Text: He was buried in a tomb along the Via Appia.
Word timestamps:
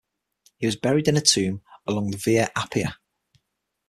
He 0.57 0.65
was 0.65 0.75
buried 0.77 1.07
in 1.09 1.15
a 1.15 1.21
tomb 1.21 1.61
along 1.85 2.09
the 2.09 2.17
Via 2.17 2.49
Appia. 2.55 2.95